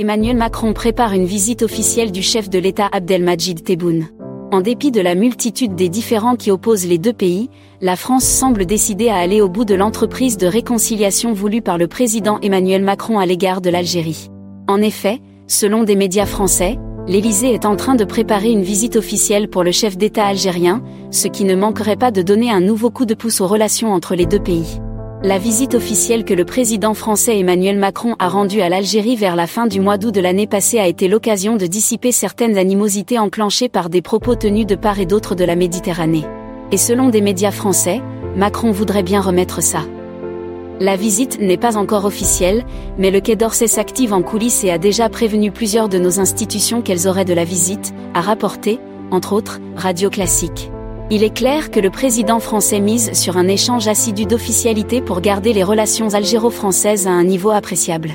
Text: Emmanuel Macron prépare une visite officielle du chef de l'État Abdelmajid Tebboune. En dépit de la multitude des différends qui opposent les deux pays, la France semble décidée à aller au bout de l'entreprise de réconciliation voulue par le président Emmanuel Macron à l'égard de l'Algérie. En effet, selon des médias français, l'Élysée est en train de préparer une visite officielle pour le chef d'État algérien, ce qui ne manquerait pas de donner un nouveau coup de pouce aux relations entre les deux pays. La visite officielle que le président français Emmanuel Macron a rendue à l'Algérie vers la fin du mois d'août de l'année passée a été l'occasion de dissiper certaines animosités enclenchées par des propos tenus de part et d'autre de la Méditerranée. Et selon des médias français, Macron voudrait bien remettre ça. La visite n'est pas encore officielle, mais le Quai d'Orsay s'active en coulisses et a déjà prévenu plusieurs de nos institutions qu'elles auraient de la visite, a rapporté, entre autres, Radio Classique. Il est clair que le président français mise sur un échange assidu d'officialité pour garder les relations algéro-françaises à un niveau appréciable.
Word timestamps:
Emmanuel 0.00 0.36
Macron 0.36 0.74
prépare 0.74 1.12
une 1.12 1.24
visite 1.24 1.64
officielle 1.64 2.12
du 2.12 2.22
chef 2.22 2.48
de 2.48 2.60
l'État 2.60 2.88
Abdelmajid 2.92 3.64
Tebboune. 3.64 4.06
En 4.52 4.60
dépit 4.60 4.92
de 4.92 5.00
la 5.00 5.16
multitude 5.16 5.74
des 5.74 5.88
différends 5.88 6.36
qui 6.36 6.52
opposent 6.52 6.86
les 6.86 6.98
deux 6.98 7.12
pays, 7.12 7.50
la 7.80 7.96
France 7.96 8.22
semble 8.22 8.64
décidée 8.64 9.08
à 9.08 9.16
aller 9.16 9.40
au 9.40 9.48
bout 9.48 9.64
de 9.64 9.74
l'entreprise 9.74 10.36
de 10.36 10.46
réconciliation 10.46 11.32
voulue 11.32 11.62
par 11.62 11.78
le 11.78 11.88
président 11.88 12.38
Emmanuel 12.42 12.84
Macron 12.84 13.18
à 13.18 13.26
l'égard 13.26 13.60
de 13.60 13.70
l'Algérie. 13.70 14.30
En 14.68 14.80
effet, 14.80 15.18
selon 15.48 15.82
des 15.82 15.96
médias 15.96 16.26
français, 16.26 16.78
l'Élysée 17.08 17.52
est 17.52 17.66
en 17.66 17.74
train 17.74 17.96
de 17.96 18.04
préparer 18.04 18.52
une 18.52 18.62
visite 18.62 18.94
officielle 18.94 19.48
pour 19.48 19.64
le 19.64 19.72
chef 19.72 19.98
d'État 19.98 20.26
algérien, 20.26 20.80
ce 21.10 21.26
qui 21.26 21.42
ne 21.42 21.56
manquerait 21.56 21.96
pas 21.96 22.12
de 22.12 22.22
donner 22.22 22.52
un 22.52 22.60
nouveau 22.60 22.90
coup 22.90 23.04
de 23.04 23.14
pouce 23.14 23.40
aux 23.40 23.48
relations 23.48 23.92
entre 23.92 24.14
les 24.14 24.26
deux 24.26 24.38
pays. 24.38 24.78
La 25.24 25.38
visite 25.38 25.74
officielle 25.74 26.24
que 26.24 26.32
le 26.32 26.44
président 26.44 26.94
français 26.94 27.40
Emmanuel 27.40 27.76
Macron 27.76 28.14
a 28.20 28.28
rendue 28.28 28.60
à 28.60 28.68
l'Algérie 28.68 29.16
vers 29.16 29.34
la 29.34 29.48
fin 29.48 29.66
du 29.66 29.80
mois 29.80 29.98
d'août 29.98 30.14
de 30.14 30.20
l'année 30.20 30.46
passée 30.46 30.78
a 30.78 30.86
été 30.86 31.08
l'occasion 31.08 31.56
de 31.56 31.66
dissiper 31.66 32.12
certaines 32.12 32.56
animosités 32.56 33.18
enclenchées 33.18 33.68
par 33.68 33.90
des 33.90 34.00
propos 34.00 34.36
tenus 34.36 34.64
de 34.64 34.76
part 34.76 35.00
et 35.00 35.06
d'autre 35.06 35.34
de 35.34 35.42
la 35.42 35.56
Méditerranée. 35.56 36.24
Et 36.70 36.76
selon 36.76 37.08
des 37.08 37.20
médias 37.20 37.50
français, 37.50 38.00
Macron 38.36 38.70
voudrait 38.70 39.02
bien 39.02 39.20
remettre 39.20 39.60
ça. 39.60 39.80
La 40.78 40.94
visite 40.94 41.40
n'est 41.40 41.56
pas 41.56 41.76
encore 41.76 42.04
officielle, 42.04 42.64
mais 42.96 43.10
le 43.10 43.20
Quai 43.20 43.34
d'Orsay 43.34 43.66
s'active 43.66 44.12
en 44.12 44.22
coulisses 44.22 44.62
et 44.62 44.70
a 44.70 44.78
déjà 44.78 45.08
prévenu 45.08 45.50
plusieurs 45.50 45.88
de 45.88 45.98
nos 45.98 46.20
institutions 46.20 46.80
qu'elles 46.80 47.08
auraient 47.08 47.24
de 47.24 47.34
la 47.34 47.42
visite, 47.42 47.92
a 48.14 48.20
rapporté, 48.20 48.78
entre 49.10 49.32
autres, 49.32 49.58
Radio 49.74 50.10
Classique. 50.10 50.70
Il 51.10 51.24
est 51.24 51.34
clair 51.34 51.70
que 51.70 51.80
le 51.80 51.88
président 51.88 52.38
français 52.38 52.80
mise 52.80 53.14
sur 53.14 53.38
un 53.38 53.48
échange 53.48 53.88
assidu 53.88 54.26
d'officialité 54.26 55.00
pour 55.00 55.22
garder 55.22 55.54
les 55.54 55.64
relations 55.64 56.12
algéro-françaises 56.12 57.06
à 57.06 57.10
un 57.12 57.24
niveau 57.24 57.48
appréciable. 57.48 58.10